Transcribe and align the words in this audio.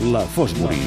La 0.00 0.22
Fosbury. 0.24 0.78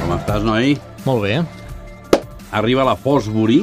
Com 0.00 0.14
estàs, 0.16 0.42
noi? 0.42 0.74
Molt 1.06 1.22
bé. 1.22 1.36
Arriba 2.50 2.82
la 2.90 2.98
Fosbury 2.98 3.60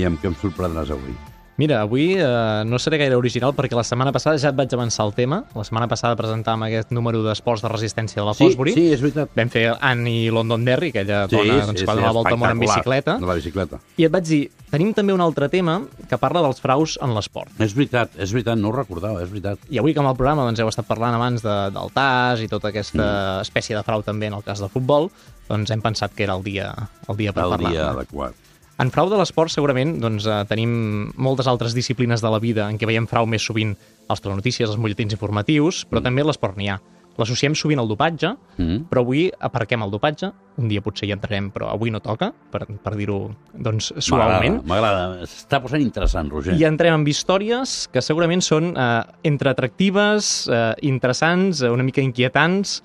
i 0.00 0.08
amb 0.08 0.16
què 0.22 0.32
em 0.32 0.38
sorprendràs 0.40 0.96
avui? 0.96 1.27
Mira, 1.58 1.80
avui 1.82 2.12
eh, 2.14 2.62
no 2.70 2.78
seré 2.78 3.00
gaire 3.00 3.16
original 3.18 3.50
perquè 3.50 3.74
la 3.74 3.82
setmana 3.82 4.12
passada 4.14 4.38
ja 4.38 4.52
et 4.52 4.56
vaig 4.58 4.70
avançar 4.76 5.02
el 5.08 5.12
tema. 5.16 5.40
La 5.58 5.64
setmana 5.66 5.88
passada 5.90 6.14
presentàvem 6.14 6.62
aquest 6.68 6.92
número 6.94 7.18
d'esports 7.24 7.64
de 7.64 7.70
resistència 7.72 8.20
de 8.22 8.26
la 8.28 8.34
Sí, 8.38 8.44
Fosbury. 8.46 8.74
sí, 8.76 8.84
és 8.94 9.02
veritat. 9.02 9.32
Vam 9.34 9.50
fer 9.50 9.64
Annie 9.80 10.30
Londonderry, 10.30 10.92
aquella 10.94 11.24
dona 11.26 11.56
doncs, 11.66 11.80
que 11.82 11.88
va 11.88 11.96
donar 11.98 12.12
la 12.12 12.16
volta 12.20 12.30
al 12.36 12.38
món 12.38 12.52
en 12.54 12.62
bicicleta. 12.62 13.16
De 13.18 13.26
la 13.26 13.34
bicicleta. 13.34 13.80
I 13.98 14.06
et 14.06 14.12
vaig 14.14 14.28
dir, 14.30 14.40
tenim 14.70 14.94
també 14.94 15.12
un 15.12 15.20
altre 15.20 15.48
tema 15.50 15.80
que 16.08 16.16
parla 16.22 16.44
dels 16.46 16.62
fraus 16.62 16.94
en 17.02 17.16
l'esport. 17.18 17.50
És 17.58 17.74
veritat, 17.74 18.14
és 18.22 18.30
veritat, 18.32 18.54
no 18.56 18.70
ho 18.70 18.76
recordava, 18.78 19.20
és 19.26 19.28
veritat. 19.34 19.58
I 19.68 19.82
avui, 19.82 19.94
com 19.98 20.06
al 20.06 20.14
programa 20.14 20.46
doncs, 20.46 20.60
heu 20.62 20.70
estat 20.70 20.86
parlant 20.86 21.18
abans 21.18 21.42
de, 21.42 21.56
del 21.74 21.90
TAS 21.90 22.40
i 22.40 22.46
tota 22.48 22.70
aquesta 22.70 23.02
Mm. 23.02 23.42
espècie 23.42 23.74
de 23.74 23.82
frau 23.82 24.02
també 24.06 24.26
en 24.30 24.34
el 24.38 24.44
cas 24.46 24.60
de 24.62 24.68
futbol, 24.70 25.10
doncs 25.48 25.70
hem 25.74 25.82
pensat 25.82 26.14
que 26.14 26.22
era 26.22 26.34
el 26.38 26.42
dia, 26.44 26.70
el 27.08 27.16
dia 27.16 27.32
per 27.32 27.44
El 27.44 27.50
parlar. 27.50 27.72
dia 27.72 27.90
adequat. 27.90 28.34
En 28.78 28.92
frau 28.94 29.08
de 29.10 29.16
l'esport, 29.18 29.50
segurament, 29.50 29.96
doncs, 29.98 30.26
eh, 30.30 30.44
tenim 30.46 31.10
moltes 31.18 31.48
altres 31.50 31.74
disciplines 31.74 32.22
de 32.22 32.30
la 32.30 32.38
vida 32.38 32.68
en 32.70 32.78
què 32.78 32.86
veiem 32.86 33.08
frau 33.10 33.26
més 33.26 33.42
sovint 33.42 33.72
als 34.08 34.22
telenotícies, 34.22 34.68
als 34.70 34.78
butlletins 34.78 35.16
informatius, 35.16 35.84
però 35.90 36.00
també 36.04 36.22
a 36.22 36.28
l'esport 36.28 36.56
n'hi 36.56 36.68
ha. 36.70 36.78
L'associem 37.18 37.56
sovint 37.58 37.80
al 37.82 37.88
dopatge, 37.90 38.36
Mm. 38.58 38.84
però 38.88 39.00
avui 39.02 39.24
aparquem 39.40 39.82
el 39.82 39.90
dopatge. 39.90 40.30
Un 40.58 40.68
dia 40.68 40.80
potser 40.80 41.08
hi 41.08 41.12
entrarem, 41.12 41.50
però 41.50 41.72
avui 41.72 41.90
no 41.90 41.98
toca, 41.98 42.32
per, 42.52 42.66
per 42.66 42.94
dir-ho 42.94 43.34
doncs, 43.52 43.92
suaument. 43.98 44.60
M'agrada. 44.64 45.26
S'està 45.26 45.60
posant 45.60 45.82
interessant, 45.82 46.30
Roger. 46.30 46.54
I 46.54 46.62
entrem 46.64 46.94
amb 46.94 47.08
històries 47.08 47.88
que 47.90 48.00
segurament 48.00 48.40
són 48.40 48.70
eh, 48.76 49.02
entre 49.24 49.50
atractives, 49.50 50.46
eh, 50.48 50.74
interessants, 50.82 51.62
eh, 51.62 51.68
una 51.70 51.82
mica 51.82 52.00
inquietants, 52.00 52.82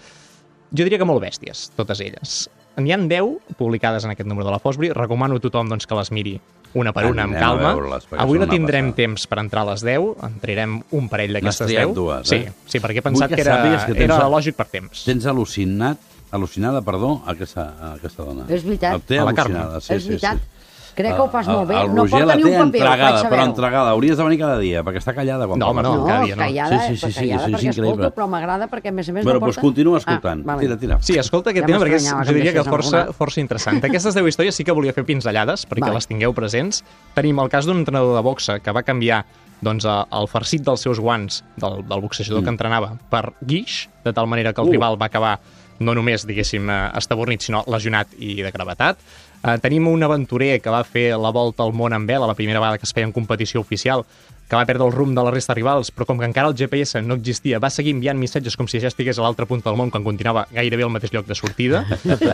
jo 0.73 0.83
diria 0.83 0.97
que 0.97 1.05
molt 1.05 1.21
bèsties, 1.21 1.69
totes 1.77 2.01
elles. 2.01 2.49
N'hi 2.77 2.91
han 2.95 3.07
10 3.07 3.55
publicades 3.57 4.05
en 4.05 4.11
aquest 4.15 4.27
número 4.27 4.47
de 4.47 4.51
la 4.55 4.59
Fosbury. 4.59 4.89
Recomano 4.95 5.37
a 5.37 5.43
tothom 5.43 5.69
doncs, 5.69 5.85
que 5.85 5.97
les 5.97 6.09
miri 6.11 6.39
una 6.73 6.93
per 6.93 7.05
una, 7.05 7.27
amb 7.27 7.35
Anem 7.35 7.43
a 7.43 7.75
calma. 7.75 7.99
Avui 8.23 8.39
no 8.41 8.47
tindrem 8.49 8.89
passada. 8.89 8.97
temps 9.03 9.27
per 9.29 9.37
entrar 9.43 9.61
a 9.61 9.67
les 9.71 9.83
10, 9.85 10.07
entrarem 10.25 10.79
un 10.97 11.09
parell 11.11 11.35
d'aquestes 11.37 11.69
triat 11.69 11.91
10. 11.91 11.93
dues, 11.99 12.31
sí, 12.31 12.39
eh? 12.47 12.53
sí, 12.65 12.81
perquè 12.81 12.97
he 12.97 13.05
Vull 13.05 13.11
pensat 13.11 13.29
que 13.29 13.37
que, 13.37 13.45
era, 13.45 13.59
que 13.85 13.93
tens 13.93 14.15
era 14.15 14.29
lògic 14.31 14.57
per 14.57 14.65
temps. 14.71 15.03
Tens 15.05 15.27
al·lucinat, 15.29 16.01
al·lucinada, 16.33 16.81
perdó, 16.81 17.19
aquesta, 17.29 17.67
aquesta 17.93 18.25
dona. 18.25 18.47
És 18.49 18.65
veritat. 18.65 18.97
El 18.97 19.05
té 19.05 19.21
A 19.21 19.27
la 19.29 19.35
Carme. 19.37 19.59
al·lucinada, 19.59 19.81
sí, 19.85 19.93
és 19.93 20.03
sí, 20.03 20.09
veritat. 20.15 20.41
sí. 20.41 20.49
Crec 20.95 21.15
que 21.15 21.21
ho 21.23 21.29
fas 21.31 21.47
molt 21.47 21.67
bé. 21.69 21.75
El, 21.75 21.87
el 21.89 21.95
no 21.95 22.03
Roger 22.03 22.25
la 22.27 22.35
ni 22.35 22.43
té 22.43 22.49
un 22.51 22.71
paper, 22.71 22.81
entregada, 22.83 23.29
però 23.29 23.45
entregada. 23.47 23.89
Hauries 23.95 24.17
de 24.17 24.23
venir 24.27 24.37
cada 24.39 24.57
dia, 24.59 24.83
perquè 24.85 25.01
està 25.01 25.13
callada 25.17 25.47
quan 25.49 25.57
No, 25.59 25.69
home, 25.71 25.81
no, 25.81 25.95
No, 25.97 26.05
cada 26.05 26.23
dia 26.25 26.35
no. 26.35 26.41
callada, 26.43 26.79
Sí, 26.87 26.95
sí, 26.97 26.97
sí, 27.07 27.11
sí, 27.11 27.19
callada 27.19 27.39
sí, 27.39 27.45
sí, 27.45 27.55
perquè 27.55 27.67
increïble. 27.71 27.91
escolto, 28.03 28.15
però 28.15 28.27
m'agrada 28.29 28.67
perquè, 28.69 28.89
a 28.89 28.91
més 28.91 29.09
a 29.09 29.13
més, 29.13 29.23
Bueno, 29.25 29.39
no 29.39 29.45
doncs 29.47 29.55
porta... 29.57 29.65
continua 29.67 29.97
escoltant. 29.97 30.41
Ah, 30.43 30.51
vale. 30.53 30.61
tira, 30.67 30.77
tira. 30.77 30.97
Sí, 31.01 31.17
escolta 31.17 31.49
aquest 31.49 31.63
Ja 31.65 31.71
tema 31.73 31.79
perquè 31.85 31.95
és, 31.97 32.07
jo 32.09 32.19
que 32.27 32.33
diria 32.37 32.53
que 32.53 32.63
força, 32.63 32.97
alguna. 33.01 33.13
força 33.17 33.39
interessant. 33.41 33.83
Aquestes 33.83 34.13
10 34.13 34.27
històries 34.27 34.55
sí 34.55 34.63
que 34.63 34.71
volia 34.71 34.93
fer 34.93 35.03
pinzellades 35.05 35.65
perquè 35.67 35.87
Vale. 35.87 35.95
les 35.95 36.07
tingueu 36.07 36.33
presents. 36.33 36.83
Tenim 37.15 37.39
el 37.39 37.49
cas 37.49 37.65
d'un 37.65 37.77
entrenador 37.81 38.15
de 38.15 38.21
boxa 38.21 38.59
que 38.59 38.71
va 38.71 38.83
canviar 38.83 39.25
doncs, 39.63 39.85
el 39.87 40.27
farcit 40.27 40.61
dels 40.61 40.81
seus 40.81 40.99
guants 40.99 41.41
del, 41.57 41.81
del 41.87 42.01
boxejador 42.01 42.43
que 42.43 42.49
entrenava 42.51 42.97
per 43.09 43.31
guix, 43.41 43.87
de 44.03 44.11
tal 44.13 44.27
manera 44.27 44.51
que 44.53 44.61
el 44.61 44.67
Uh. 44.67 44.71
rival 44.71 45.01
va 45.01 45.05
acabar 45.07 45.39
no 45.79 45.95
només, 45.95 46.25
diguéssim, 46.27 46.69
eh, 46.69 46.91
estabornit, 46.99 47.41
sinó 47.41 47.63
lesionat 47.67 48.07
i 48.19 48.41
de 48.43 48.51
gravetat. 48.51 48.97
Eh, 49.43 49.57
tenim 49.59 49.89
un 49.91 50.03
aventurer 50.03 50.61
que 50.63 50.71
va 50.71 50.85
fer 50.87 51.09
la 51.19 51.31
volta 51.35 51.65
al 51.65 51.73
món 51.75 51.91
amb 51.91 52.07
vela, 52.07 52.29
la 52.29 52.35
primera 52.37 52.61
vegada 52.63 52.79
que 52.79 52.87
es 52.87 52.93
feia 52.95 53.09
en 53.09 53.11
competició 53.11 53.59
oficial, 53.59 54.05
que 54.47 54.55
va 54.55 54.65
perdre 54.69 54.85
el 54.85 54.93
rumb 54.93 55.17
de 55.17 55.23
la 55.23 55.31
resta 55.33 55.51
de 55.53 55.57
rivals, 55.57 55.89
però 55.91 56.05
com 56.07 56.19
que 56.19 56.27
encara 56.29 56.47
el 56.51 56.55
GPS 56.55 57.01
no 57.01 57.17
existia, 57.19 57.59
va 57.59 57.71
seguir 57.73 57.95
enviant 57.95 58.19
missatges 58.19 58.55
com 58.59 58.67
si 58.71 58.79
ja 58.79 58.91
estigués 58.91 59.19
a 59.19 59.25
l'altra 59.25 59.47
punta 59.49 59.69
del 59.69 59.79
món 59.79 59.91
quan 59.91 60.05
continuava 60.05 60.45
gairebé 60.53 60.85
al 60.85 60.93
mateix 60.93 61.11
lloc 61.15 61.27
de 61.27 61.35
sortida. 61.35 61.83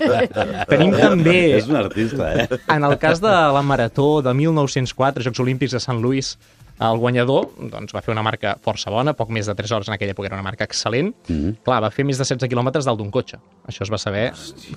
Tenim 0.72 0.94
també, 0.98 1.38
És 1.58 1.70
un 1.70 1.80
artista, 1.80 2.30
eh? 2.34 2.48
en 2.76 2.86
el 2.86 2.98
cas 3.02 3.22
de 3.24 3.34
la 3.56 3.64
Marató 3.66 4.22
de 4.26 4.34
1904, 4.34 5.26
Jocs 5.26 5.42
Olímpics 5.46 5.78
de 5.78 5.82
Sant 5.82 6.02
Louis, 6.04 6.36
el 6.80 7.00
guanyador 7.02 7.50
doncs, 7.72 7.94
va 7.96 8.02
fer 8.04 8.14
una 8.14 8.24
marca 8.24 8.54
força 8.64 8.92
bona, 8.94 9.14
poc 9.18 9.32
més 9.36 9.50
de 9.50 9.56
3 9.56 9.74
hores 9.76 9.90
en 9.90 9.96
aquella 9.96 10.14
època, 10.16 10.30
era 10.30 10.38
una 10.40 10.46
marca 10.46 10.68
excel·lent. 10.68 11.12
Mm. 11.28 11.58
Clar, 11.68 11.80
va 11.84 11.92
fer 11.92 12.06
més 12.08 12.20
de 12.20 12.28
16 12.28 12.48
quilòmetres 12.52 12.88
dalt 12.88 13.02
d'un 13.02 13.12
cotxe. 13.12 13.40
Això 13.68 13.84
es 13.84 13.92
va 13.92 14.00
saber 14.00 14.30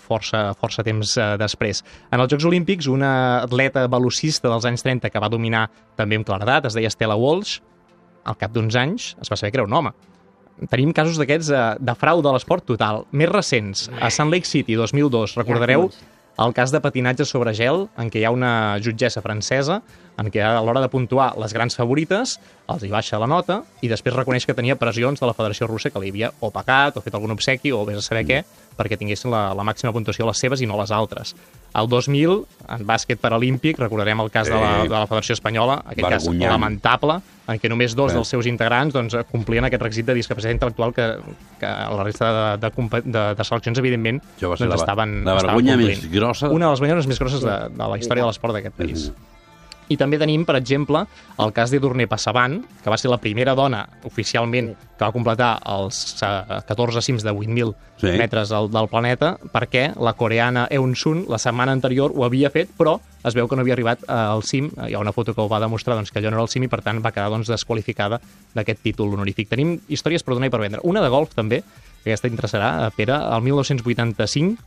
força, 0.02 0.44
força 0.58 0.84
temps 0.86 1.16
eh, 1.16 1.28
després. 1.40 1.84
En 2.10 2.22
els 2.22 2.32
Jocs 2.32 2.48
Olímpics, 2.50 2.90
una 2.90 3.12
atleta 3.42 3.86
velocista 3.90 4.50
dels 4.50 4.66
anys 4.68 4.82
30 4.86 5.12
que 5.12 5.22
va 5.22 5.30
dominar 5.32 5.68
també 5.98 6.18
amb 6.18 6.26
claredat, 6.26 6.66
es 6.66 6.78
deia 6.78 6.90
Stella 6.90 7.18
Walsh, 7.18 7.60
al 8.24 8.38
cap 8.38 8.52
d'uns 8.54 8.76
anys 8.78 9.12
es 9.20 9.30
va 9.30 9.38
saber 9.38 9.52
que 9.52 9.60
era 9.60 9.66
un 9.66 9.74
home. 9.74 9.94
Tenim 10.70 10.92
casos 10.94 11.18
d'aquests 11.18 11.50
eh, 11.50 11.62
de 11.80 11.94
frau 11.98 12.22
de 12.22 12.34
l'esport 12.34 12.66
total. 12.66 13.06
Més 13.14 13.30
recents, 13.30 13.88
a 13.98 14.10
Salt 14.14 14.34
Lake 14.34 14.48
City, 14.48 14.76
2002, 14.78 15.38
recordareu 15.38 15.88
el 16.40 16.54
cas 16.56 16.72
de 16.72 16.80
patinatge 16.80 17.26
sobre 17.28 17.52
gel, 17.56 17.86
en 18.00 18.08
què 18.10 18.22
hi 18.22 18.24
ha 18.24 18.32
una 18.32 18.78
jutgessa 18.82 19.22
francesa, 19.24 19.82
en 20.20 20.30
què 20.32 20.42
a 20.44 20.60
l'hora 20.64 20.82
de 20.84 20.90
puntuar 20.92 21.32
les 21.40 21.52
grans 21.52 21.76
favorites 21.76 22.38
els 22.74 22.82
hi 22.84 22.90
baixa 22.92 23.18
la 23.20 23.26
nota 23.30 23.60
i 23.82 23.88
després 23.90 24.14
reconeix 24.16 24.46
que 24.46 24.54
tenia 24.54 24.76
pressions 24.76 25.20
de 25.20 25.26
la 25.28 25.34
Federació 25.36 25.66
Russa 25.70 25.90
que 25.90 26.00
li 26.02 26.10
havia 26.12 26.32
o 26.40 26.50
pagat 26.50 26.96
o 26.96 27.02
fet 27.04 27.14
algun 27.14 27.32
obsequi 27.36 27.72
o 27.72 27.84
vés 27.88 27.98
a 27.98 28.02
saber 28.04 28.24
què 28.28 28.42
perquè 28.76 28.96
tinguessin 28.96 29.30
la, 29.30 29.50
la 29.54 29.64
màxima 29.68 29.92
puntuació 29.92 30.24
les 30.26 30.38
seves 30.40 30.62
i 30.64 30.66
no 30.66 30.78
les 30.80 30.90
altres. 30.90 31.34
El 31.76 31.88
2000, 31.88 32.32
en 32.72 32.86
bàsquet 32.88 33.20
paralímpic, 33.20 33.78
recordarem 33.80 34.20
el 34.20 34.30
cas 34.32 34.48
de 34.48 34.56
la, 34.56 34.82
de 34.84 34.92
la 34.92 35.06
Federació 35.08 35.36
Espanyola, 35.36 35.78
aquest 35.92 36.08
cas 36.08 36.24
Vergonyant. 36.24 36.52
lamentable, 36.52 37.18
en 37.52 37.60
què 37.60 37.68
només 37.68 37.94
dos 37.96 38.12
Bé. 38.12 38.16
dels 38.18 38.28
seus 38.32 38.48
integrants 38.48 38.94
doncs, 38.96 39.16
complien 39.30 39.64
aquest 39.68 39.82
requisit 39.84 40.06
de 40.08 40.14
discapacitat 40.16 40.56
intel·lectual 40.56 40.94
que, 40.96 41.06
que 41.60 41.66
la 41.68 42.04
resta 42.08 42.30
de, 42.56 42.70
de, 42.70 43.02
de, 43.12 43.26
de 43.40 43.44
seleccions, 43.44 43.78
evidentment, 43.84 44.22
doncs, 44.40 44.64
la- 44.64 44.80
estaven, 44.80 45.18
la 45.24 45.36
estaven 45.36 45.60
complint. 45.68 45.84
més 45.88 46.08
grossa. 46.12 46.48
Una 46.48 46.66
de 46.70 46.72
les 46.76 46.80
vergonyes 46.86 47.10
més 47.12 47.20
grosses 47.20 47.44
de, 47.44 47.58
de 47.76 47.90
la 47.92 48.00
història 48.00 48.24
de 48.24 48.30
l'esport 48.32 48.56
d'aquest 48.56 48.76
país. 48.80 49.10
I 49.92 49.98
també 50.00 50.16
tenim, 50.20 50.46
per 50.48 50.56
exemple, 50.56 51.04
el 51.42 51.52
cas 51.52 51.70
d'Edurne 51.72 52.06
Passavant, 52.08 52.58
que 52.82 52.90
va 52.90 52.96
ser 52.98 53.10
la 53.12 53.18
primera 53.20 53.52
dona 53.58 53.84
oficialment 54.08 54.72
que 54.96 55.04
va 55.04 55.12
completar 55.12 55.56
els 55.72 55.98
eh, 56.24 56.60
14 56.68 57.02
cims 57.04 57.24
de 57.26 57.32
8.000 57.32 57.74
Sí. 58.02 58.08
metres 58.18 58.48
del, 58.50 58.66
del 58.72 58.88
planeta, 58.90 59.36
perquè 59.52 59.92
la 60.02 60.14
coreana 60.18 60.64
Eun 60.74 60.96
Sun 60.98 61.20
la 61.30 61.38
setmana 61.38 61.70
anterior 61.70 62.10
ho 62.16 62.24
havia 62.26 62.48
fet, 62.50 62.72
però 62.74 62.96
es 63.22 63.36
veu 63.38 63.46
que 63.46 63.54
no 63.54 63.62
havia 63.62 63.76
arribat 63.76 64.00
eh, 64.02 64.10
al 64.10 64.42
cim. 64.42 64.72
Hi 64.88 64.96
ha 64.96 64.98
una 64.98 65.12
foto 65.14 65.36
que 65.36 65.40
ho 65.44 65.46
va 65.46 65.60
demostrar 65.62 65.94
doncs, 65.94 66.10
que 66.10 66.18
allò 66.18 66.32
no 66.32 66.40
era 66.40 66.42
el 66.42 66.50
cim 66.50 66.64
i, 66.66 66.70
per 66.72 66.80
tant, 66.82 66.98
va 67.04 67.12
quedar 67.14 67.28
doncs, 67.30 67.46
desqualificada 67.52 68.18
d'aquest 68.56 68.82
títol 68.82 69.14
honorífic. 69.14 69.46
Tenim 69.52 69.76
històries 69.86 70.26
per 70.26 70.34
donar 70.34 70.50
i 70.50 70.54
per 70.56 70.60
vendre. 70.64 70.80
Una 70.82 70.98
de 71.04 71.12
golf, 71.14 71.30
també, 71.38 71.60
que 72.02 72.10
aquesta 72.10 72.26
interessarà, 72.32 72.72
eh, 72.88 72.90
Pere, 72.96 73.14
el 73.36 73.46
1985, 73.46 74.58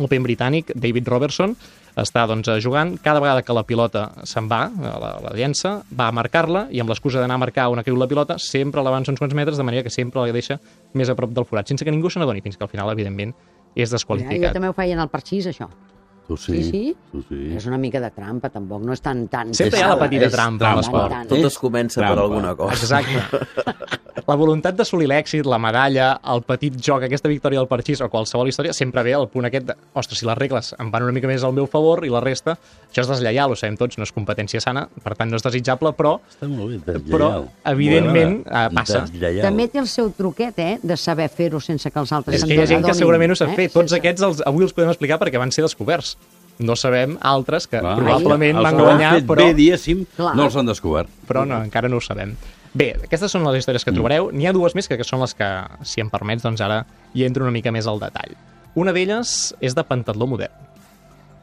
l'Open 0.00 0.24
britànic, 0.26 0.72
David 0.74 1.06
Robertson, 1.12 1.54
està 2.00 2.22
doncs, 2.30 2.48
jugant. 2.62 2.94
Cada 3.04 3.20
vegada 3.20 3.42
que 3.44 3.52
la 3.54 3.62
pilota 3.66 4.06
se'n 4.24 4.48
va, 4.50 4.64
eh, 4.70 4.92
la, 5.04 5.12
la 5.26 5.32
llença, 5.36 5.76
va 5.92 6.08
a 6.08 6.14
marcar-la 6.16 6.66
i 6.72 6.80
amb 6.80 6.88
l'excusa 6.92 7.20
d'anar 7.20 7.36
a 7.38 7.42
marcar 7.44 7.68
on 7.70 7.78
ha 7.78 7.84
caigut 7.84 8.00
la 8.00 8.08
pilota, 8.10 8.38
sempre 8.40 8.82
l'avança 8.82 9.12
uns 9.12 9.20
quants 9.20 9.34
metres, 9.36 9.58
de 9.60 9.66
manera 9.66 9.82
que 9.86 9.90
sempre 9.92 10.22
la 10.24 10.32
deixa 10.32 10.58
més 10.94 11.10
a 11.10 11.14
prop 11.18 11.30
del 11.36 11.44
forat, 11.46 11.68
sense 11.68 11.84
que 11.84 11.92
ningú 11.94 12.10
se 12.10 12.18
n'adoni, 12.22 12.40
fins 12.42 12.56
que 12.56 12.64
al 12.64 12.70
final, 12.72 12.90
evidentment, 12.94 13.34
és 13.74 13.86
Ja, 13.88 13.92
jo 13.92 13.96
desqualificat. 13.98 14.52
també 14.56 14.68
ho 14.70 14.74
feia 14.74 14.94
en 14.96 15.00
el 15.04 15.08
parxís, 15.12 15.46
això. 15.46 15.68
Tu 16.30 16.36
sí. 16.38 16.62
Sí, 16.62 16.70
sí. 16.70 16.96
Tu 17.10 17.20
sí. 17.26 17.38
És 17.56 17.64
una 17.66 17.76
mica 17.76 17.98
de 17.98 18.08
trampa, 18.14 18.48
tampoc. 18.54 18.84
No 18.86 18.92
és 18.94 19.00
tan... 19.02 19.24
tan 19.26 19.50
Sempre 19.52 19.80
hi 19.80 19.82
ha 19.82 19.88
la 19.90 19.98
petita 19.98 20.28
és 20.28 20.32
trampa 20.32 20.62
trampa. 20.62 20.76
l'esport. 20.78 21.10
Tant. 21.10 21.26
Tot 21.32 21.46
es 21.48 21.56
comença 21.58 21.98
per 22.00 22.12
trampa. 22.12 22.22
alguna 22.22 22.52
cosa. 22.54 23.00
Exacte. 23.00 23.98
La 24.30 24.36
voluntat 24.38 24.76
d'assolir 24.78 25.08
l'èxit, 25.10 25.46
la 25.48 25.56
medalla, 25.58 26.12
el 26.30 26.42
petit 26.46 26.76
joc, 26.86 27.02
aquesta 27.02 27.26
victòria 27.30 27.58
del 27.58 27.66
parxís 27.66 27.98
o 28.04 28.06
qualsevol 28.12 28.46
història, 28.50 28.70
sempre 28.76 29.02
ve 29.02 29.14
al 29.16 29.26
punt 29.32 29.48
aquest 29.48 29.64
de, 29.72 29.74
ostres, 29.98 30.20
si 30.20 30.28
les 30.28 30.36
regles 30.38 30.68
em 30.78 30.90
van 30.92 31.02
una 31.06 31.14
mica 31.16 31.26
més 31.26 31.42
al 31.42 31.54
meu 31.56 31.66
favor 31.72 32.04
i 32.06 32.12
la 32.12 32.20
resta, 32.22 32.54
això 32.92 33.02
és 33.02 33.10
deslleial, 33.10 33.50
ho 33.50 33.58
sabem 33.58 33.78
tots, 33.80 33.98
no 33.98 34.06
és 34.06 34.12
competència 34.14 34.60
sana, 34.62 34.84
per 35.02 35.16
tant 35.18 35.32
no 35.32 35.40
és 35.40 35.42
desitjable, 35.48 35.90
però, 35.98 36.12
Està 36.30 36.46
molt 36.52 36.76
bé, 36.76 36.92
deslleial. 36.92 37.10
però 37.10 37.72
evidentment 37.72 38.36
eh, 38.46 38.68
passa. 38.76 39.00
Deslleial. 39.08 39.42
També 39.48 39.66
té 39.72 39.82
el 39.82 39.88
seu 39.90 40.12
truquet, 40.14 40.62
eh, 40.62 40.76
de 40.82 40.96
saber 41.00 41.26
fer-ho 41.32 41.58
sense 41.64 41.90
que 41.90 41.98
els 42.04 42.12
altres 42.20 42.38
És 42.38 42.46
que 42.46 42.54
hi 42.54 42.62
ha 42.62 42.68
gent 42.70 42.86
que 42.86 42.94
segurament 42.94 43.34
ho 43.34 43.40
sap 43.40 43.50
eh? 43.50 43.56
fer. 43.64 43.68
Tots 43.72 43.90
Sense- 43.90 43.98
aquests 43.98 44.28
els, 44.28 44.44
avui 44.46 44.68
els 44.68 44.76
podem 44.76 44.92
explicar 44.94 45.18
perquè 45.18 45.42
van 45.42 45.50
ser 45.50 45.64
descoberts. 45.66 46.14
No 46.60 46.76
sabem 46.76 47.16
altres 47.24 47.66
que 47.66 47.80
Clar. 47.80 47.96
probablement 47.96 48.62
van 48.62 48.76
guanyar, 48.78 49.14
fet 49.16 49.26
però, 49.26 49.46
bé, 49.48 49.54
diguéssim, 49.56 50.04
Clar. 50.14 50.36
no 50.36 50.44
els 50.44 50.56
han 50.60 50.66
descobert. 50.68 51.08
però 51.26 51.46
no, 51.48 51.62
encara 51.64 51.88
no 51.88 51.96
ho 51.96 52.04
sabem. 52.04 52.36
Bé, 52.70 52.92
aquestes 53.02 53.32
són 53.34 53.42
les 53.48 53.58
històries 53.60 53.82
que 53.82 53.94
trobareu. 53.94 54.28
N'hi 54.30 54.46
ha 54.46 54.54
dues 54.54 54.76
més 54.78 54.86
que, 54.86 54.98
que 55.00 55.06
són 55.06 55.22
les 55.24 55.34
que, 55.34 55.48
si 55.82 56.02
em 56.02 56.10
permets, 56.12 56.44
doncs 56.46 56.62
ara 56.62 56.84
hi 57.14 57.24
entro 57.26 57.42
una 57.42 57.54
mica 57.54 57.72
més 57.74 57.88
al 57.90 57.98
detall. 58.02 58.36
Una 58.78 58.94
d'elles 58.94 59.32
és 59.58 59.74
de 59.74 59.84
pentatló 59.86 60.28
modern. 60.30 60.54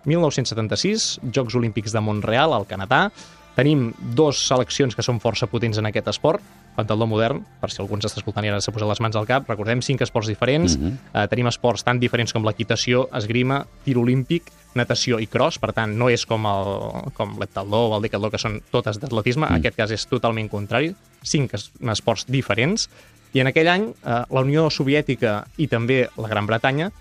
1976, 0.07 1.18
Jocs 1.35 1.57
Olímpics 1.59 1.91
de 1.91 2.00
Montreal, 2.00 2.56
al 2.56 2.68
Canadà. 2.69 3.09
Tenim 3.57 3.88
dos 4.13 4.44
seleccions 4.45 4.94
que 4.94 5.01
són 5.01 5.18
força 5.18 5.48
potents 5.50 5.80
en 5.81 5.89
aquest 5.89 6.12
esport, 6.12 6.44
pentatló 6.77 7.07
modern, 7.09 7.39
per 7.57 7.71
si 7.74 7.81
algú 7.81 7.98
ens 7.98 8.06
està 8.06 8.21
escoltant 8.21 8.45
i 8.45 8.51
ara 8.51 8.62
s'ha 8.62 8.74
posat 8.75 8.92
les 8.92 9.01
mans 9.01 9.18
al 9.18 9.25
cap, 9.25 9.50
recordem 9.50 9.81
cinc 9.81 10.04
esports 10.06 10.30
diferents, 10.30 10.77
mm 10.77 10.83
-hmm. 10.83 11.24
eh, 11.24 11.27
tenim 11.27 11.48
esports 11.48 11.83
tan 11.83 12.00
diferents 12.00 12.33
com 12.33 12.45
l'equitació, 12.45 13.09
esgrima, 13.12 13.65
tir 13.83 13.98
olímpic, 13.98 14.51
natació 14.75 15.19
i 15.19 15.25
cross, 15.25 15.57
per 15.57 15.74
tant, 15.74 15.98
no 15.98 16.09
és 16.09 16.25
com 16.25 16.45
el 16.45 17.12
com 17.13 17.39
l'heptatló 17.39 17.89
o 17.89 17.95
el 17.98 18.01
decatló, 18.04 18.30
que 18.30 18.38
són 18.38 18.62
totes 18.69 19.00
d'atletisme, 19.00 19.48
mm. 19.48 19.50
en 19.50 19.59
aquest 19.59 19.75
cas 19.75 19.92
és 19.92 20.06
totalment 20.06 20.50
contrari, 20.50 20.94
cinc 21.24 21.54
es 21.54 21.71
esports 21.81 22.25
diferents, 22.27 22.89
i 23.33 23.39
en 23.39 23.48
aquell 23.48 23.68
any 23.68 23.89
eh, 23.89 24.24
la 24.30 24.42
Unió 24.42 24.69
Soviètica 24.69 25.45
i 25.57 25.68
també 25.68 26.09
la 26.18 26.27
Gran 26.27 26.45
Bretanya 26.45 26.92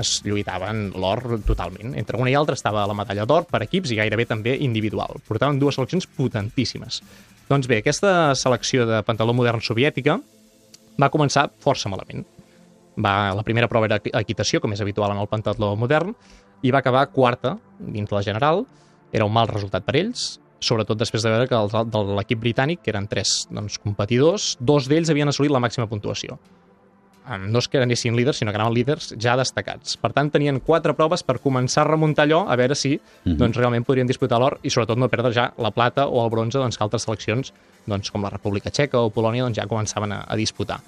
es 0.00 0.20
lluitaven 0.24 0.90
l'or 0.98 1.22
totalment. 1.46 1.94
Entre 1.98 2.18
una 2.20 2.30
i 2.30 2.36
altra 2.38 2.56
estava 2.58 2.86
la 2.88 2.96
medalla 2.96 3.26
d'or 3.28 3.46
per 3.50 3.62
equips 3.64 3.92
i 3.92 3.98
gairebé 3.98 4.26
també 4.28 4.56
individual. 4.64 5.20
Portaven 5.28 5.60
dues 5.60 5.78
seleccions 5.78 6.06
potentíssimes. 6.18 7.02
Doncs 7.48 7.68
bé, 7.70 7.80
aquesta 7.80 8.34
selecció 8.34 8.86
de 8.88 9.02
pantaló 9.06 9.34
modern 9.36 9.62
soviètica 9.62 10.18
va 11.00 11.12
començar 11.12 11.48
força 11.62 11.90
malament. 11.92 12.24
Va, 12.96 13.34
la 13.36 13.44
primera 13.44 13.68
prova 13.68 13.86
era 13.90 14.00
equitació, 14.20 14.60
com 14.60 14.72
és 14.72 14.80
habitual 14.80 15.12
en 15.12 15.20
el 15.20 15.28
pentatló 15.28 15.74
modern, 15.76 16.14
i 16.64 16.72
va 16.72 16.80
acabar 16.80 17.06
quarta 17.12 17.56
dins 17.78 18.10
la 18.10 18.24
general. 18.24 18.64
Era 19.12 19.28
un 19.28 19.32
mal 19.32 19.48
resultat 19.48 19.84
per 19.86 19.98
ells, 20.00 20.36
sobretot 20.58 20.98
després 20.98 21.22
de 21.22 21.30
veure 21.30 21.48
que 21.48 21.58
els, 21.58 21.74
de 21.92 22.04
l'equip 22.16 22.40
britànic, 22.40 22.82
que 22.82 22.90
eren 22.94 23.06
tres 23.08 23.44
doncs, 23.52 23.76
competidors, 23.78 24.54
dos 24.58 24.88
d'ells 24.88 25.12
havien 25.12 25.28
assolit 25.28 25.52
la 25.52 25.62
màxima 25.62 25.86
puntuació 25.90 26.40
no 27.34 27.58
és 27.58 27.68
que 27.68 27.80
anessin 27.82 28.16
líders, 28.16 28.38
sinó 28.40 28.52
que 28.52 28.58
anaven 28.60 28.74
líders 28.76 29.10
ja 29.22 29.36
destacats. 29.38 29.96
Per 30.00 30.12
tant, 30.14 30.30
tenien 30.30 30.60
quatre 30.64 30.94
proves 30.94 31.24
per 31.26 31.38
començar 31.42 31.82
a 31.82 31.88
remuntar 31.88 32.26
allò, 32.26 32.44
a 32.48 32.56
veure 32.56 32.74
si 32.74 32.94
mm 32.94 33.00
-hmm. 33.24 33.36
doncs, 33.36 33.56
realment 33.56 33.84
podrien 33.84 34.06
disputar 34.06 34.38
l'or 34.38 34.58
i 34.62 34.70
sobretot 34.70 34.98
no 34.98 35.08
perdre 35.08 35.32
ja 35.32 35.52
la 35.58 35.70
plata 35.70 36.06
o 36.06 36.24
el 36.24 36.30
bronze 36.30 36.58
doncs, 36.58 36.76
que 36.78 36.84
altres 36.84 37.02
seleccions, 37.02 37.52
doncs, 37.86 38.10
com 38.10 38.22
la 38.22 38.30
República 38.30 38.70
Txeca 38.70 38.98
o 38.98 39.10
Polònia, 39.10 39.42
doncs, 39.42 39.56
ja 39.56 39.66
començaven 39.66 40.12
a, 40.12 40.24
a 40.28 40.36
disputar. 40.36 40.80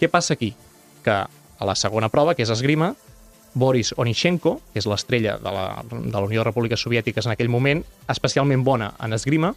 Què 0.00 0.08
passa 0.08 0.34
aquí? 0.34 0.54
Que 1.04 1.10
a 1.10 1.64
la 1.64 1.74
segona 1.74 2.08
prova, 2.08 2.34
que 2.34 2.42
és 2.42 2.50
esgrima, 2.50 2.94
Boris 3.54 3.92
Onishenko, 3.96 4.60
que 4.72 4.78
és 4.78 4.86
l'estrella 4.86 5.38
de 5.38 5.50
la, 5.50 5.82
de 5.90 6.12
la 6.12 6.20
Unió 6.20 6.40
de 6.40 6.44
Repúbliques 6.44 6.80
Soviètiques 6.80 7.26
en 7.26 7.32
aquell 7.32 7.48
moment, 7.48 7.84
especialment 8.08 8.64
bona 8.64 8.94
en 9.00 9.12
esgrima, 9.12 9.54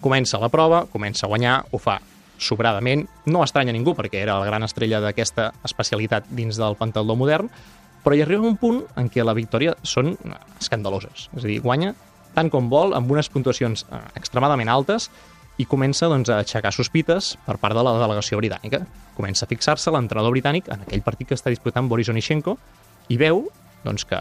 comença 0.00 0.38
la 0.38 0.48
prova, 0.48 0.86
comença 0.86 1.26
a 1.26 1.28
guanyar, 1.28 1.64
ho 1.72 1.78
fa 1.78 2.00
sobradament. 2.38 3.06
No 3.26 3.44
estranya 3.44 3.74
ningú, 3.74 3.94
perquè 3.96 4.20
era 4.22 4.38
la 4.40 4.48
gran 4.48 4.66
estrella 4.66 5.00
d'aquesta 5.04 5.52
especialitat 5.66 6.28
dins 6.30 6.58
del 6.60 6.76
pentatló 6.78 7.16
modern, 7.16 7.50
però 8.04 8.14
hi 8.14 8.22
arriba 8.22 8.46
un 8.46 8.58
punt 8.60 8.84
en 8.96 9.08
què 9.10 9.24
la 9.24 9.34
victòria 9.34 9.74
són 9.82 10.14
escandaloses. 10.60 11.30
És 11.34 11.44
a 11.44 11.48
dir, 11.48 11.60
guanya 11.64 11.94
tant 12.36 12.50
com 12.52 12.68
vol, 12.68 12.92
amb 12.94 13.10
unes 13.10 13.30
puntuacions 13.32 13.86
eh, 13.88 14.02
extremadament 14.20 14.68
altes, 14.68 15.08
i 15.56 15.64
comença 15.64 16.08
doncs, 16.12 16.28
a 16.28 16.42
aixecar 16.42 16.72
sospites 16.74 17.32
per 17.46 17.56
part 17.60 17.76
de 17.76 17.84
la 17.84 17.94
delegació 17.96 18.36
britànica. 18.40 18.82
Comença 19.16 19.46
a 19.46 19.48
fixar-se 19.48 19.92
l'entrenador 19.92 20.34
britànic 20.34 20.68
en 20.72 20.84
aquell 20.84 21.04
partit 21.04 21.30
que 21.30 21.38
està 21.38 21.52
disputant 21.52 21.88
Boris 21.88 22.10
Onishenko 22.12 22.58
i 23.08 23.16
veu 23.16 23.46
doncs, 23.86 24.04
que, 24.04 24.20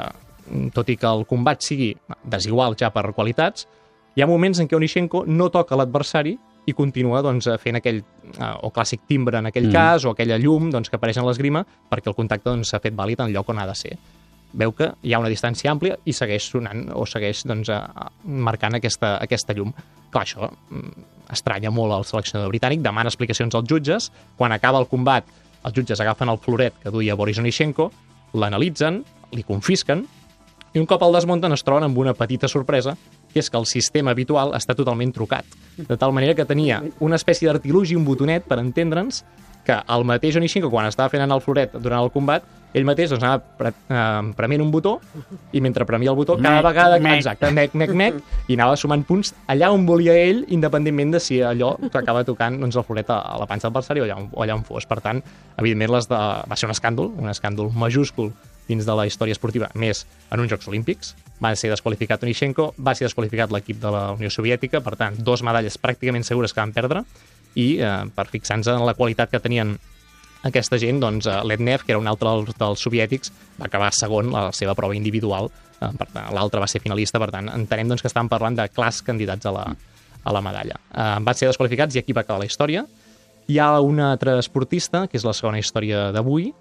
tot 0.73 0.91
i 0.91 0.95
que 1.01 1.11
el 1.11 1.25
combat 1.27 1.63
sigui 1.65 1.91
desigual 2.23 2.77
ja 2.79 2.91
per 2.95 3.09
qualitats, 3.17 3.67
hi 4.15 4.23
ha 4.23 4.29
moments 4.31 4.61
en 4.63 4.69
què 4.71 4.77
Onishenko 4.77 5.25
no 5.27 5.49
toca 5.51 5.75
l'adversari 5.75 6.37
i 6.65 6.73
continua 6.73 7.21
doncs, 7.25 7.47
fent 7.61 7.79
aquell, 7.79 8.01
eh, 8.33 8.51
o 8.65 8.71
clàssic 8.73 9.05
timbre 9.07 9.39
en 9.39 9.49
aquell 9.51 9.69
mm. 9.69 9.75
cas, 9.75 10.05
o 10.05 10.13
aquella 10.15 10.37
llum 10.41 10.69
doncs, 10.73 10.89
que 10.89 10.99
apareix 10.99 11.19
en 11.21 11.27
l'esgrima, 11.27 11.63
perquè 11.91 12.11
el 12.11 12.17
contacte 12.17 12.49
doncs, 12.49 12.69
s'ha 12.69 12.79
doncs, 12.79 12.89
fet 12.89 12.97
vàlid 12.97 13.21
en 13.25 13.33
lloc 13.33 13.49
on 13.53 13.61
ha 13.61 13.67
de 13.69 13.75
ser. 13.77 13.95
Veu 14.55 14.71
que 14.71 14.87
hi 15.03 15.13
ha 15.13 15.19
una 15.19 15.29
distància 15.31 15.71
àmplia 15.73 15.97
i 16.07 16.13
segueix 16.15 16.47
sonant 16.47 16.87
o 16.95 17.03
segueix 17.09 17.43
doncs, 17.45 17.71
marcant 18.23 18.77
aquesta, 18.77 19.17
aquesta 19.21 19.55
llum. 19.57 19.73
Clar, 20.13 20.23
això 20.23 20.47
mm, 20.47 21.07
estranya 21.35 21.73
molt 21.75 21.93
al 21.93 22.05
seleccionador 22.07 22.53
britànic, 22.53 22.83
demana 22.85 23.11
explicacions 23.11 23.57
als 23.57 23.67
jutges, 23.69 24.11
quan 24.39 24.55
acaba 24.55 24.79
el 24.79 24.87
combat 24.87 25.27
els 25.65 25.73
jutges 25.73 26.01
agafen 26.01 26.29
el 26.29 26.37
floret 26.37 26.77
que 26.81 26.93
duia 26.93 27.17
Boris 27.17 27.39
Onishenko, 27.41 27.89
l'analitzen, 28.37 29.01
li 29.33 29.43
confisquen, 29.43 30.05
i 30.75 30.81
un 30.81 30.85
cop 30.85 31.03
el 31.07 31.15
desmunten 31.15 31.55
es 31.55 31.63
troben 31.65 31.87
amb 31.87 31.97
una 31.97 32.13
petita 32.13 32.49
sorpresa, 32.51 32.95
que 33.35 33.43
és 33.43 33.51
que 33.51 33.59
el 33.59 33.67
sistema 33.67 34.13
habitual 34.15 34.53
està 34.55 34.73
totalment 34.79 35.11
trucat. 35.11 35.43
De 35.75 35.97
tal 35.99 36.13
manera 36.15 36.33
que 36.37 36.47
tenia 36.47 36.79
una 37.03 37.17
espècie 37.19 37.49
d'artilugi, 37.49 37.97
un 37.99 38.05
botonet, 38.07 38.45
per 38.47 38.61
entendre'ns, 38.61 39.25
que 39.67 39.75
el 39.75 40.05
mateix 40.07 40.37
Onishinko, 40.39 40.69
quan 40.71 40.87
estava 40.87 41.11
fent 41.11 41.25
anar 41.25 41.35
el 41.35 41.43
floret 41.43 41.73
durant 41.75 42.05
el 42.05 42.13
combat, 42.13 42.45
ell 42.75 42.87
mateix 42.87 43.11
doncs, 43.11 43.23
anava 43.23 43.41
pre 43.59 43.71
eh, 43.71 44.31
prement 44.37 44.63
un 44.63 44.71
botó 44.71 44.93
i 45.55 45.61
mentre 45.63 45.87
premia 45.89 46.13
el 46.13 46.15
botó, 46.15 46.37
cada 46.39 46.63
vegada, 46.63 46.99
mec. 47.03 47.17
exacte, 47.19 47.51
mec, 47.51 47.75
mec, 47.75 47.91
mec, 47.91 48.23
i 48.47 48.55
anava 48.55 48.79
sumant 48.79 49.03
punts 49.07 49.33
allà 49.51 49.71
on 49.75 49.83
volia 49.87 50.15
ell, 50.15 50.43
independentment 50.55 51.15
de 51.17 51.23
si 51.23 51.41
allò 51.43 51.73
acaba 51.91 52.23
tocant 52.27 52.59
doncs, 52.61 52.79
el 52.79 52.87
floret 52.87 53.11
a, 53.11 53.19
a 53.19 53.39
la 53.41 53.47
panxa 53.51 53.67
del 53.67 53.73
adversari 53.73 54.03
o 54.03 54.07
allà, 54.07 54.19
on, 54.21 54.31
o 54.31 54.47
allà 54.47 54.55
on 54.55 54.63
fos. 54.67 54.87
Per 54.87 55.01
tant, 55.03 55.23
evidentment, 55.57 55.97
les 55.97 56.11
de... 56.11 56.23
va 56.47 56.59
ser 56.59 56.71
un 56.71 56.75
escàndol, 56.75 57.11
un 57.19 57.31
escàndol 57.35 57.71
majúscul 57.75 58.31
dins 58.69 58.87
de 58.87 58.95
la 58.95 59.07
història 59.07 59.35
esportiva, 59.35 59.71
més 59.75 60.05
en 60.31 60.43
uns 60.43 60.55
Jocs 60.55 60.71
Olímpics. 60.71 61.15
Va 61.43 61.51
ser 61.59 61.69
desqualificat 61.71 62.23
Onishenko, 62.23 62.69
va 62.79 62.93
ser 62.95 63.09
desqualificat 63.09 63.51
l'equip 63.51 63.81
de 63.81 63.91
la 63.91 64.05
Unió 64.15 64.29
Soviètica, 64.31 64.79
per 64.83 64.95
tant, 64.99 65.17
dos 65.19 65.43
medalles 65.43 65.75
pràcticament 65.81 66.23
segures 66.23 66.55
que 66.55 66.61
van 66.61 66.71
perdre, 66.75 67.03
i 67.55 67.75
eh, 67.79 67.97
per 68.15 68.27
fixar-nos 68.31 68.71
en 68.71 68.85
la 68.87 68.95
qualitat 68.95 69.31
que 69.31 69.41
tenien 69.43 69.75
aquesta 70.45 70.77
gent, 70.79 71.01
doncs, 71.01 71.27
eh, 71.27 71.39
Letnev, 71.43 71.83
que 71.83 71.95
era 71.95 71.99
un 71.99 72.07
altre 72.07 72.29
dels, 72.29 72.57
dels 72.59 72.85
soviètics, 72.87 73.33
va 73.59 73.67
acabar 73.67 73.91
segon 73.95 74.31
la 74.33 74.47
seva 74.55 74.75
prova 74.77 74.95
individual, 74.95 75.49
eh, 75.81 75.91
l'altre 76.35 76.61
va 76.61 76.69
ser 76.71 76.83
finalista, 76.83 77.19
per 77.19 77.31
tant, 77.33 77.49
entenem 77.51 77.91
doncs, 77.91 78.05
que 78.05 78.11
estàvem 78.11 78.29
parlant 78.31 78.59
de 78.59 78.67
clars 78.69 79.01
candidats 79.05 79.49
a 79.49 79.55
la, 79.55 79.65
a 80.23 80.35
la 80.35 80.43
medalla. 80.45 80.77
Eh, 80.91 81.09
van 81.25 81.37
ser 81.37 81.49
desqualificats 81.49 81.95
i 81.95 82.03
aquí 82.03 82.13
va 82.13 82.23
acabar 82.25 82.43
la 82.43 82.49
història. 82.49 82.85
Hi 83.47 83.59
ha 83.61 83.71
un 83.81 83.99
altre 84.01 84.39
esportista, 84.41 85.05
que 85.09 85.19
és 85.19 85.25
la 85.25 85.33
segona 85.37 85.59
història 85.61 86.09
d'avui, 86.15 86.51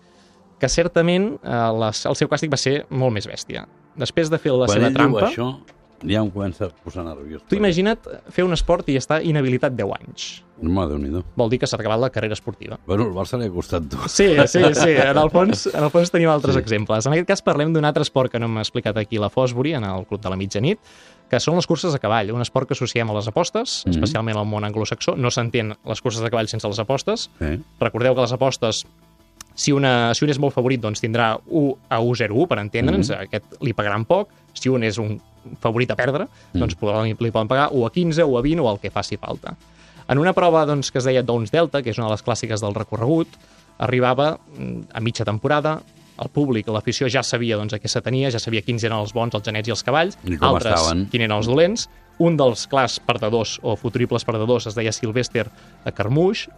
que 0.60 0.68
certament 0.68 1.34
eh, 1.42 1.62
les, 1.80 2.04
el 2.10 2.18
seu 2.18 2.30
càstig 2.30 2.52
va 2.52 2.60
ser 2.60 2.84
molt 2.90 3.14
més 3.16 3.28
bèstia. 3.30 3.66
Després 3.96 4.30
de 4.30 4.40
fer 4.42 4.52
la 4.54 4.68
Quan 4.70 4.80
seva 4.80 4.92
trampa... 4.94 5.28
això, 5.28 5.52
ja 6.04 6.20
em 6.20 6.30
comença 6.30 6.66
a 6.66 6.72
posar 6.84 7.04
nerviós. 7.06 7.42
Tu 7.48 7.56
imagina't 7.56 8.08
fer 8.34 8.44
un 8.44 8.52
esport 8.56 8.88
i 8.92 8.98
estar 9.00 9.20
inhabilitat 9.24 9.74
10 9.76 9.94
anys. 9.96 10.26
Home, 10.60 10.84
déu 10.90 10.98
nhi 11.00 11.22
Vol 11.36 11.50
dir 11.50 11.58
que 11.62 11.68
s'ha 11.70 11.78
acabat 11.80 12.00
la 12.00 12.10
carrera 12.14 12.36
esportiva. 12.36 12.78
Bueno, 12.86 13.08
el 13.08 13.14
Barça 13.16 13.38
li 13.40 13.48
ha 13.48 13.52
costat 13.52 13.88
tot. 13.90 14.06
Sí, 14.12 14.28
sí, 14.46 14.62
sí. 14.74 14.92
En 14.92 15.18
el 15.18 15.30
fons, 15.32 15.66
en 15.74 15.82
el 15.82 15.90
fons 15.94 16.12
tenim 16.14 16.30
altres 16.30 16.58
sí. 16.58 16.62
exemples. 16.62 17.08
En 17.08 17.16
aquest 17.16 17.30
cas 17.32 17.44
parlem 17.46 17.72
d'un 17.74 17.88
altre 17.88 18.04
esport 18.06 18.32
que 18.32 18.40
no 18.42 18.50
hem 18.50 18.60
explicat 18.62 19.00
aquí 19.00 19.18
la 19.18 19.32
Fosbury, 19.32 19.74
en 19.78 19.88
el 19.88 20.06
Club 20.10 20.22
de 20.22 20.32
la 20.32 20.38
Mitjanit, 20.38 20.94
que 21.30 21.40
són 21.40 21.56
les 21.58 21.66
curses 21.66 21.94
a 21.96 21.98
cavall, 21.98 22.30
un 22.34 22.44
esport 22.44 22.68
que 22.68 22.76
associem 22.76 23.10
a 23.10 23.16
les 23.16 23.28
apostes, 23.30 23.82
mm 23.84 23.90
-hmm. 23.90 23.94
especialment 23.96 24.36
al 24.36 24.46
món 24.46 24.64
anglosaxó. 24.64 25.16
No 25.16 25.30
s'entén 25.30 25.74
les 25.84 26.02
curses 26.02 26.22
de 26.22 26.30
cavall 26.30 26.48
sense 26.48 26.68
les 26.68 26.78
apostes. 26.78 27.30
Sí. 27.38 27.60
Recordeu 27.80 28.14
que 28.14 28.20
les 28.20 28.32
apostes 28.32 28.86
si, 29.54 29.72
una, 29.72 30.12
si 30.14 30.24
un 30.26 30.32
és 30.34 30.40
molt 30.42 30.54
favorit, 30.54 30.82
doncs 30.82 31.02
tindrà 31.02 31.34
1 31.46 31.76
a 31.88 32.00
1, 32.02 32.16
0, 32.24 32.40
1, 32.42 32.48
per 32.50 32.58
entendre'ns, 32.62 33.10
mm 33.10 33.14
-hmm. 33.14 33.22
aquest 33.28 33.62
li 33.62 33.72
pagaran 33.72 34.04
poc. 34.04 34.28
Si 34.54 34.68
un 34.68 34.82
és 34.84 34.98
un 34.98 35.20
favorit 35.60 35.90
a 35.90 35.96
perdre, 35.96 36.24
mm. 36.24 36.58
doncs 36.58 36.76
li, 36.80 37.16
li 37.18 37.30
poden 37.30 37.48
pagar 37.48 37.68
1 37.72 37.86
a 37.86 37.90
15, 37.90 38.24
1 38.24 38.38
a 38.38 38.42
20 38.42 38.60
o 38.60 38.70
el 38.70 38.78
que 38.80 38.90
faci 38.90 39.16
falta. 39.16 39.56
En 40.08 40.18
una 40.18 40.32
prova 40.32 40.64
doncs, 40.66 40.90
que 40.90 40.98
es 40.98 41.04
deia 41.04 41.22
Downs 41.22 41.50
Delta, 41.50 41.82
que 41.82 41.90
és 41.90 41.98
una 41.98 42.08
de 42.08 42.12
les 42.12 42.24
clàssiques 42.24 42.60
del 42.60 42.74
recorregut, 42.74 43.28
arribava 43.78 44.38
mm, 44.38 44.90
a 44.92 45.00
mitja 45.00 45.24
temporada, 45.24 45.80
el 46.22 46.30
públic, 46.30 46.68
l'afició 46.70 47.08
ja 47.10 47.24
sabia 47.26 47.56
doncs, 47.58 47.74
a 47.74 47.80
què 47.82 47.90
s'atenia, 47.90 48.30
ja 48.30 48.38
sabia 48.38 48.62
quins 48.62 48.84
eren 48.84 49.00
els 49.00 49.14
bons, 49.16 49.34
els 49.34 49.44
genets 49.44 49.68
i 49.68 49.74
els 49.74 49.82
cavalls, 49.82 50.18
I 50.22 50.38
altres 50.38 50.76
estaven? 50.76 51.06
quins 51.10 51.26
eren 51.26 51.36
els 51.38 51.50
dolents. 51.50 51.88
Un 52.22 52.36
dels 52.38 52.68
clars 52.70 53.00
perdedors 53.02 53.56
o 53.66 53.74
futuribles 53.74 54.22
perdedors 54.24 54.68
es 54.70 54.76
deia 54.78 54.92
Sylvester 54.94 55.48
Carmouche, 55.96 56.52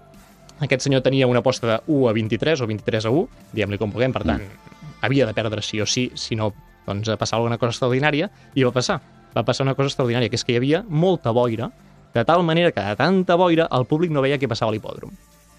aquest 0.61 0.87
senyor 0.87 1.03
tenia 1.05 1.27
una 1.27 1.43
aposta 1.45 1.67
de 1.67 1.81
1 1.87 2.09
a 2.09 2.13
23 2.17 2.63
o 2.63 2.67
23 2.67 3.07
a 3.07 3.13
1, 3.13 3.27
diguem-li 3.53 3.79
com 3.81 3.93
puguem, 3.93 4.15
per 4.15 4.25
tant, 4.25 4.41
mm. 4.41 4.79
havia 5.05 5.27
de 5.29 5.35
perdre 5.37 5.63
sí 5.63 5.81
o 5.81 5.87
sí, 5.87 6.09
si 6.15 6.39
no, 6.39 6.53
doncs 6.87 7.11
passar 7.21 7.41
alguna 7.41 7.59
cosa 7.59 7.75
extraordinària, 7.75 8.31
i 8.55 8.65
va 8.65 8.73
passar. 8.73 9.01
Va 9.37 9.45
passar 9.45 9.67
una 9.67 9.75
cosa 9.77 9.93
extraordinària, 9.93 10.33
que 10.33 10.41
és 10.41 10.45
que 10.47 10.55
hi 10.55 10.61
havia 10.61 10.83
molta 10.89 11.35
boira, 11.37 11.69
de 12.17 12.25
tal 12.25 12.43
manera 12.43 12.73
que 12.73 12.81
de 12.81 12.97
tanta 12.97 13.37
boira 13.37 13.69
el 13.77 13.85
públic 13.85 14.13
no 14.15 14.25
veia 14.25 14.39
què 14.41 14.49
passava 14.49 14.73
a 14.73 14.77
l'hipòdrom. 14.77 15.13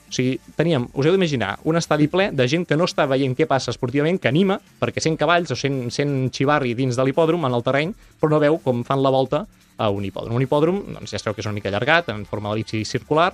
O 0.07 0.13
sigui, 0.15 0.37
teníem, 0.55 0.87
us 0.95 1.05
heu 1.05 1.13
d'imaginar, 1.13 1.57
un 1.67 1.75
estadi 1.75 2.07
ple 2.07 2.29
de 2.31 2.45
gent 2.47 2.63
que 2.65 2.77
no 2.79 2.87
està 2.87 3.05
veient 3.11 3.35
què 3.35 3.45
passa 3.45 3.73
esportivament, 3.73 4.17
que 4.23 4.31
anima, 4.31 4.55
perquè 4.79 5.03
sent 5.03 5.17
cavalls 5.19 5.51
o 5.51 5.57
sent, 5.59 5.89
sent 5.91 6.31
xivarri 6.33 6.73
dins 6.79 6.95
de 6.95 7.03
l'hipòdrom, 7.03 7.43
en 7.45 7.57
el 7.57 7.65
terreny, 7.65 7.91
però 8.17 8.31
no 8.31 8.39
veu 8.39 8.57
com 8.63 8.85
fan 8.87 9.03
la 9.03 9.11
volta 9.11 9.43
a 9.77 9.89
un 9.91 10.07
hipòdrom. 10.07 10.39
Un 10.39 10.45
hipòdrom, 10.47 10.79
doncs 10.95 11.11
ja 11.11 11.19
sabeu 11.19 11.35
que 11.35 11.43
és 11.43 11.49
una 11.49 11.57
mica 11.59 11.69
allargat, 11.69 12.09
en 12.15 12.23
forma 12.25 12.53
d'elipsi 12.53 12.85
circular, 12.87 13.33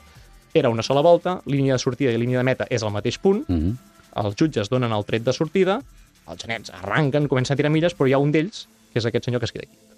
era 0.53 0.69
una 0.69 0.83
sola 0.83 1.01
volta, 1.01 1.41
línia 1.45 1.73
de 1.73 1.79
sortida 1.79 2.11
i 2.13 2.17
línia 2.17 2.39
de 2.39 2.47
meta 2.47 2.67
és 2.69 2.83
al 2.83 2.91
mateix 2.93 3.17
punt, 3.19 3.43
mm 3.47 3.59
-hmm. 3.59 3.75
els 4.23 4.35
jutges 4.35 4.69
donen 4.69 4.91
el 4.91 5.05
tret 5.05 5.23
de 5.23 5.33
sortida, 5.33 5.81
els 6.27 6.41
genets 6.41 6.69
arranquen, 6.69 7.27
comencen 7.27 7.55
a 7.55 7.57
tirar 7.57 7.71
milles, 7.71 7.95
però 7.97 8.07
hi 8.07 8.13
ha 8.13 8.21
un 8.21 8.31
d'ells, 8.31 8.67
que 8.93 8.99
és 8.99 9.05
aquest 9.05 9.25
senyor 9.25 9.41
que 9.41 9.45
es 9.45 9.51
queda 9.51 9.65
quiet. 9.65 9.91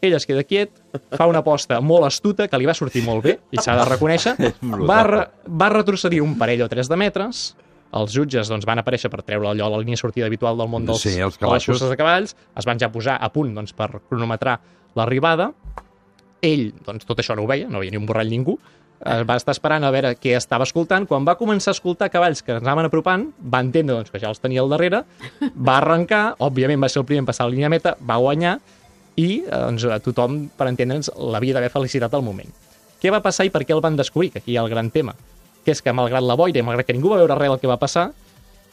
Ell 0.00 0.14
es 0.14 0.26
queda 0.26 0.44
quiet, 0.44 0.70
fa 1.10 1.26
una 1.26 1.40
aposta 1.40 1.80
molt 1.80 2.06
astuta, 2.06 2.46
que 2.48 2.58
li 2.58 2.66
va 2.66 2.74
sortir 2.74 3.02
molt 3.02 3.24
bé, 3.24 3.38
i 3.50 3.58
s'ha 3.58 3.76
de 3.76 3.84
reconèixer, 3.84 4.36
va, 4.90 5.02
re, 5.02 5.24
va 5.48 5.68
retrocedir 5.68 6.20
un 6.22 6.36
parell 6.38 6.62
o 6.62 6.68
tres 6.68 6.88
de 6.88 6.96
metres, 6.96 7.56
els 7.98 8.12
jutges 8.12 8.48
doncs, 8.48 8.66
van 8.68 8.78
aparèixer 8.78 9.10
per 9.10 9.22
treure 9.24 9.48
allò 9.48 9.66
a 9.66 9.70
la 9.70 9.78
línia 9.78 9.96
de 9.96 10.02
sortida 10.02 10.26
habitual 10.26 10.58
del 10.60 10.68
món 10.68 10.86
dels, 10.86 11.02
sí, 11.02 11.16
els 11.24 11.38
de 11.40 11.50
les 11.50 11.66
curses 11.66 11.88
de 11.88 11.96
cavalls, 11.96 12.36
es 12.56 12.68
van 12.68 12.78
ja 12.78 12.90
posar 12.92 13.18
a 13.20 13.30
punt 13.32 13.54
doncs, 13.56 13.72
per 13.72 13.88
cronometrar 14.08 14.58
l'arribada, 14.98 15.52
ell, 16.42 16.72
doncs, 16.84 17.06
tot 17.08 17.18
això 17.18 17.36
no 17.36 17.44
ho 17.44 17.50
veia, 17.50 17.68
no 17.68 17.80
veia 17.82 17.90
ni 17.94 18.00
un 18.00 18.06
borrall 18.06 18.30
ningú, 18.30 18.58
es 18.98 19.26
va 19.28 19.36
estar 19.38 19.54
esperant 19.54 19.84
a 19.86 19.92
veure 19.94 20.14
què 20.18 20.34
estava 20.36 20.66
escoltant. 20.66 21.06
Quan 21.06 21.26
va 21.26 21.36
començar 21.38 21.70
a 21.72 21.76
escoltar 21.76 22.10
cavalls 22.10 22.42
que 22.42 22.56
ens 22.56 22.64
anaven 22.64 22.88
apropant, 22.88 23.28
va 23.38 23.62
entendre 23.62 23.94
doncs, 23.94 24.10
que 24.10 24.20
ja 24.22 24.30
els 24.32 24.42
tenia 24.42 24.64
al 24.64 24.72
darrere, 24.72 25.04
va 25.68 25.78
arrencar, 25.78 26.22
òbviament 26.44 26.82
va 26.82 26.90
ser 26.90 27.02
el 27.02 27.06
primer 27.06 27.22
en 27.22 27.30
passar 27.30 27.46
la 27.46 27.54
línia 27.54 27.70
meta, 27.72 27.94
va 28.02 28.18
guanyar, 28.22 28.58
i 29.18 29.28
eh, 29.44 29.50
doncs, 29.50 29.86
a 29.90 29.98
tothom, 30.02 30.44
per 30.58 30.70
entendre'ns, 30.70 31.12
l'havia 31.18 31.56
d'haver 31.56 31.72
felicitat 31.74 32.14
al 32.14 32.26
moment. 32.26 32.50
Què 32.98 33.12
va 33.14 33.22
passar 33.22 33.46
i 33.46 33.52
per 33.54 33.62
què 33.66 33.74
el 33.76 33.82
van 33.84 33.98
descobrir? 33.98 34.32
Que 34.34 34.42
aquí 34.42 34.54
hi 34.54 34.58
ha 34.58 34.64
el 34.66 34.72
gran 34.72 34.90
tema. 34.94 35.14
Que 35.64 35.74
és 35.74 35.82
que, 35.82 35.94
malgrat 35.94 36.24
la 36.24 36.38
boira 36.38 36.58
i 36.58 36.66
malgrat 36.66 36.88
que 36.88 36.96
ningú 36.96 37.12
va 37.12 37.20
veure 37.20 37.36
res 37.38 37.52
del 37.54 37.60
que 37.62 37.70
va 37.70 37.78
passar, 37.78 38.08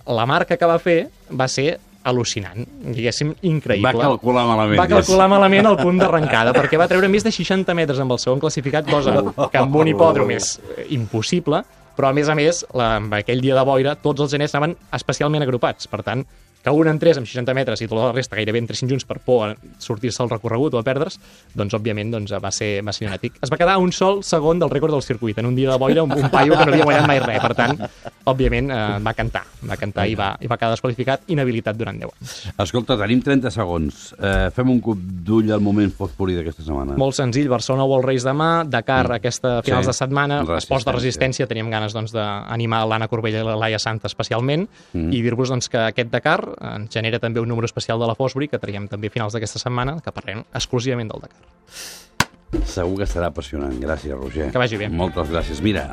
la 0.05 0.25
marca 0.29 0.57
que 0.57 0.69
va 0.69 0.77
fer 0.81 0.99
va 1.29 1.47
ser 1.49 1.79
al·lucinant, 2.05 2.65
diguéssim, 2.85 3.33
increïble. 3.49 3.89
Va 3.89 4.09
calcular 4.11 4.45
malament. 4.47 4.79
Va 4.79 4.87
calcular 4.91 5.27
malament 5.31 5.69
el 5.71 5.77
punt 5.79 5.97
d'arrencada, 6.01 6.53
perquè 6.55 6.77
va 6.79 6.87
treure 6.91 7.09
més 7.11 7.25
de 7.25 7.33
60 7.33 7.73
metres 7.77 8.01
amb 8.03 8.13
el 8.15 8.21
segon 8.21 8.43
classificat, 8.43 8.87
cosa 8.89 9.17
que 9.51 9.61
amb 9.61 9.75
un 9.81 9.89
hipòdrom 9.89 10.31
és 10.35 10.55
impossible, 10.93 11.63
però 11.95 12.11
a 12.11 12.15
més 12.15 12.29
a 12.29 12.35
més, 12.37 12.61
la, 12.75 12.95
amb 12.99 13.13
aquell 13.17 13.41
dia 13.41 13.55
de 13.57 13.63
boira, 13.65 13.95
tots 13.99 14.25
els 14.25 14.35
geners 14.35 14.53
anaven 14.53 14.75
especialment 14.95 15.45
agrupats. 15.45 15.89
Per 15.89 16.03
tant, 16.05 16.25
que 16.65 16.73
un 16.73 16.87
entrés 16.89 17.19
amb 17.21 17.29
60 17.29 17.53
metres 17.53 17.81
i 17.85 17.87
tota 17.87 18.07
la 18.07 18.13
resta 18.15 18.35
gairebé 18.39 18.57
entressin 18.63 18.89
junts 18.89 19.05
per 19.05 19.19
por 19.21 19.51
a 19.51 19.55
sortir-se 19.79 20.23
al 20.23 20.31
recorregut 20.31 20.73
o 20.73 20.79
a 20.81 20.83
perdre's, 20.83 21.19
doncs, 21.53 21.75
òbviament, 21.77 22.09
doncs, 22.15 22.33
va 22.41 22.49
ser, 22.51 22.81
va 22.81 22.91
ser 22.95 23.05
llunàtic. 23.05 23.37
Es 23.45 23.51
va 23.53 23.57
quedar 23.61 23.77
un 23.77 23.91
sol 23.93 24.23
segon 24.25 24.57
del 24.59 24.71
rècord 24.73 24.91
del 24.97 25.03
circuit, 25.05 25.37
en 25.37 25.45
un 25.45 25.55
dia 25.55 25.69
de 25.71 25.77
boira, 25.77 26.01
un, 26.03 26.11
un 26.11 26.29
paio 26.33 26.57
que 26.57 26.65
no 26.65 26.73
havia 26.73 26.87
guanyat 26.89 27.07
mai 27.07 27.19
res. 27.21 27.39
Per 27.45 27.53
tant, 27.55 27.77
òbviament, 28.25 28.71
eh, 28.73 28.99
va 29.05 29.13
cantar, 29.13 29.43
va 29.69 29.77
cantar 29.77 30.07
i 30.09 30.15
va, 30.17 30.31
i 30.41 30.47
va 30.49 30.57
quedar 30.57 30.71
desqualificat, 30.73 31.27
inhabilitat 31.29 31.77
durant 31.77 31.99
10 32.01 32.09
anys. 32.15 32.35
Escolta, 32.65 32.97
tenim 32.97 33.21
30 33.21 33.51
segons. 33.53 34.07
Eh, 34.17 34.49
fem 34.55 34.69
un 34.73 34.81
cop 34.81 34.97
d'ull 34.97 35.51
al 35.53 35.61
moment 35.61 35.91
fosfori 35.93 36.33
d'aquesta 36.39 36.63
setmana. 36.65 36.97
Molt 36.97 37.13
senzill, 37.19 37.49
Barcelona 37.51 37.85
World 37.85 38.09
Race 38.09 38.25
demà, 38.25 38.63
Dakar 38.65 39.05
Mm. 39.05 39.11
aquesta 39.19 39.61
finals 39.61 39.85
Sí, 39.85 39.89
de 39.91 39.93
setmana, 39.93 40.41
esports 40.57 40.85
de 40.85 40.91
resistència. 40.91 41.45
teníem 41.47 41.69
ganes 41.69 41.93
doncs, 41.93 42.11
d'animar 42.11 42.85
l'Anna 42.87 43.07
Corbella 43.07 43.41
i 43.41 43.43
la 43.45 43.55
Laia 43.55 43.77
Santa 43.79 44.07
especialment, 44.07 44.67
Mm. 44.93 45.11
i 45.13 45.21
dir-vos 45.21 45.49
doncs, 45.49 45.69
que 45.69 45.77
aquest 45.77 46.09
Dakar 46.09 46.54
ens 46.61 46.93
genera 46.93 47.19
també 47.19 47.43
un 47.43 47.49
número 47.51 47.67
especial 47.69 47.99
de 47.99 48.07
la 48.07 48.15
Fosbury, 48.15 48.47
que 48.47 48.59
traiem 48.61 48.87
també 48.87 49.11
a 49.11 49.13
finals 49.13 49.35
d'aquesta 49.35 49.59
setmana, 49.59 49.99
que 50.03 50.13
parlem 50.15 50.43
exclusivament 50.53 51.11
del 51.11 51.25
Dakar. 51.27 51.43
Segur 52.63 53.01
que 53.01 53.07
serà 53.09 53.27
apassionant. 53.33 53.73
Gràcies, 53.81 54.13
Roger. 54.15 54.47
Que 54.53 54.59
vagi 54.61 54.77
bé. 54.79 54.87
Moltes 54.87 55.27
gràcies. 55.33 55.59
Mira, 55.65 55.83